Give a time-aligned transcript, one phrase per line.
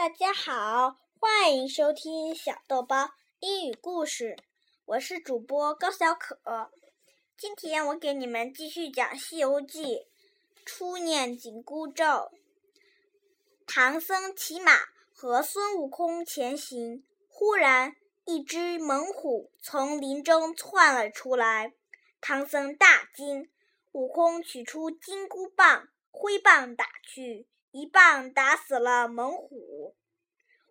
[0.00, 4.34] 大家好，欢迎收听小豆包英语故事，
[4.86, 6.40] 我是主播高小可。
[7.36, 9.84] 今天我给你们继续讲《西游记》，
[10.64, 12.30] 初念紧箍咒。
[13.66, 14.72] 唐僧骑马
[15.12, 17.94] 和孙悟空前行，忽然
[18.24, 21.74] 一只猛虎从林中窜了出来，
[22.22, 23.50] 唐僧大惊。
[23.92, 27.46] 悟空取出金箍棒，挥棒打去。
[27.72, 29.96] 一棒打死了猛虎，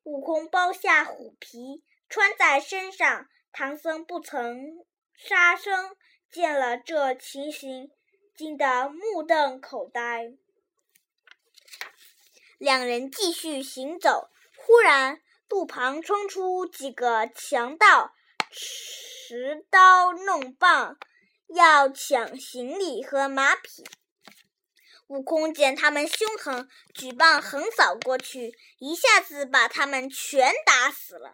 [0.04, 3.28] 悟空剥下虎皮穿在身上。
[3.52, 4.86] 唐僧不曾
[5.16, 5.96] 杀生，
[6.30, 7.92] 见了这情形，
[8.36, 10.34] 惊得目瞪口呆。
[12.60, 18.14] 两人继续行走，忽然路旁冲出几个强盗，
[18.52, 20.98] 持刀弄棒，
[21.48, 23.84] 要抢行李和马匹。
[25.10, 31.34] 悟空见他们凶狠，举棒横扫过去，一下子把他们全打死了。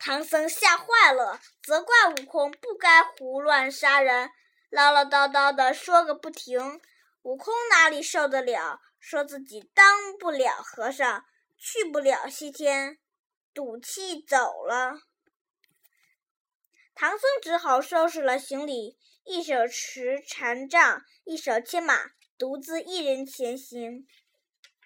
[0.00, 4.30] 唐僧吓坏了，责怪悟空不该胡乱杀人，
[4.68, 6.80] 唠唠叨叨的说个不停。
[7.22, 11.24] 悟空哪里受得了，说自己当不了和尚，
[11.56, 12.98] 去不了西天，
[13.54, 15.02] 赌气走了。
[16.96, 22.10] 唐僧只好收拾了行李，一手持禅杖，一手牵马。
[22.42, 24.04] 独自一人前行，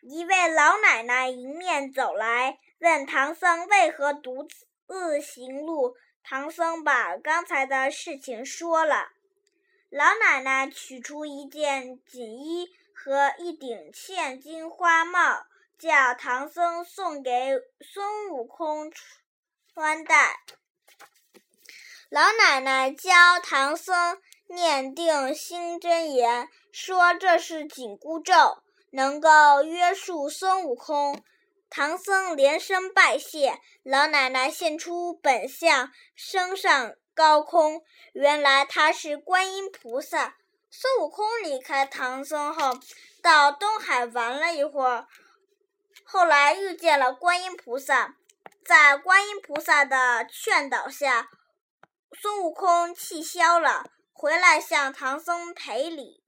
[0.02, 4.46] 一位老奶奶迎面走来，问唐僧为何独
[4.86, 5.96] 自行路。
[6.22, 9.08] 唐僧把刚才的事情说了。
[9.88, 15.46] 老奶奶取出一件锦衣和一顶嵌金花帽，
[15.78, 17.30] 叫唐僧送给
[17.80, 18.92] 孙悟空
[19.72, 20.40] 穿戴。
[22.10, 24.20] 老奶奶教唐僧。
[24.48, 31.22] 念定心真言，说这是紧箍咒，能够约束孙悟空。
[31.68, 37.82] 唐僧连声拜谢，老奶奶现出本相，升上高空。
[38.12, 40.36] 原来她是观音菩萨。
[40.70, 42.78] 孙悟空离开唐僧后，
[43.22, 45.08] 到东海玩了一会儿，
[46.04, 48.14] 后来遇见了观音菩萨，
[48.64, 51.30] 在观音菩萨的劝导下，
[52.12, 53.84] 孙悟空气消了。
[54.18, 56.24] 回来向唐僧赔礼，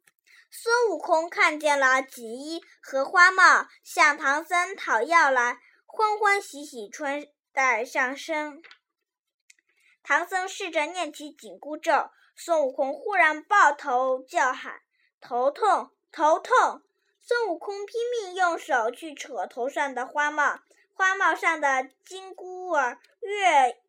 [0.50, 8.62] 孙悟空看见了锦衣和花帽，向唐僧讨要来，欢欢喜喜穿戴上身。
[10.02, 14.82] 唐僧试着念起紧箍咒，孙悟空忽然抱头叫喊
[15.18, 16.82] ：“头痛，头痛！”
[17.24, 20.60] 孙悟空拼命用手去扯头上的花帽，
[20.92, 23.80] 花帽上的金箍儿越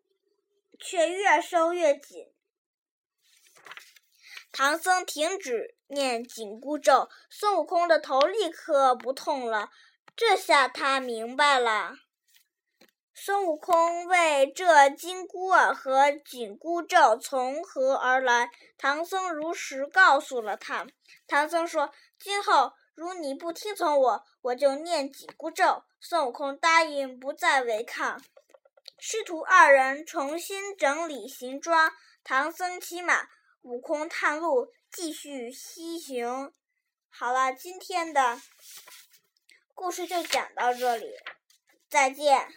[0.80, 2.32] 却越收越紧。
[4.62, 9.70] 唐僧停止念紧箍咒，孙悟空的头立刻不痛了。
[10.18, 11.94] 这下他明白了，
[13.14, 18.50] 孙悟空为这金箍儿和紧箍咒从何而来。
[18.78, 20.86] 唐僧如实告诉了他。
[21.26, 28.22] 唐僧说：“今后如你不听从我，我就念紧箍咒。”孙悟空答应不再违抗。
[28.98, 31.94] 师徒二人重新整理行装，
[32.26, 33.30] 唐僧骑马。
[33.70, 36.52] 悟空探路，继续西行。
[37.08, 38.42] 好了，今天的
[39.76, 41.14] 故事就讲到这里，
[41.88, 42.52] 再见。